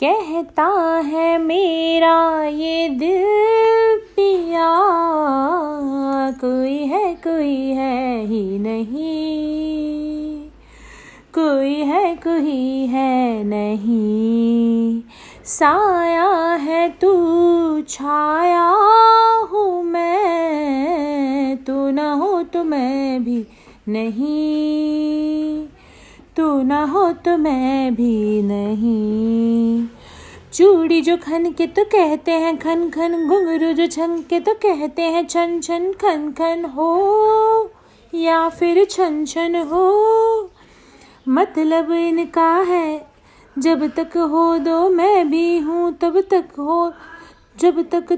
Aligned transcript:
कहता 0.00 0.66
है, 1.06 1.38
मेरा 1.38 2.44
ये 2.44 2.88
दिल 2.88 3.24
पिया, 4.16 4.70
कोई 6.40 6.78
है 6.86 7.14
कोई 7.14 7.56
है 7.70 8.24
ही 8.26 8.58
नहीं, 8.58 10.48
कोई 11.34 11.74
है 11.82 12.14
कोई 12.16 12.86
है 12.86 13.44
नहीं, 13.44 15.02
साया 15.44 16.30
है 16.60 16.88
तू, 17.00 17.12
छाया 17.88 18.66
हूँ 19.52 19.82
मैं, 19.82 21.56
तू 21.64 21.90
न 21.90 21.98
हो 21.98 22.42
तो 22.42 22.64
मैं 22.64 23.24
भी 23.24 23.44
नहीं, 23.88 25.66
तू 26.36 26.62
न 26.62 26.84
हो 26.90 27.10
तो 27.24 27.36
मैं 27.38 27.94
भी 27.94 28.42
नहीं। 28.42 29.23
चूड़ी 30.54 31.00
जो 31.00 31.16
खन 31.16 31.50
के 31.52 31.66
तो 31.66 31.84
कहते 31.84 32.32
हैं, 32.32 32.56
खन 32.58 32.90
खन, 32.90 33.26
घुंघरू 33.28 33.72
जो 33.72 33.86
छन 33.86 34.22
के 34.30 34.40
तो 34.40 34.54
कहते 34.54 35.02
हैं, 35.02 35.26
छन 35.26 35.60
छन, 35.60 35.92
खन 35.92 36.30
खन 36.30 36.64
हो, 36.64 37.70
या 38.14 38.48
फिर 38.48 38.84
छन 38.84 39.24
छन 39.24 39.56
हो। 39.56 40.50
मतलब 41.28 41.92
इनका 41.92 42.50
है, 42.58 43.06
जब 43.58 43.86
तक 43.94 44.16
हो 44.16 44.58
दो 44.58 44.88
मैं 44.90 45.30
भी 45.30 45.58
हूँ, 45.58 45.92
तब 45.92 46.20
तक 46.20 46.48
हो, 46.58 46.92
जब 47.58 47.90
तक 47.90 48.12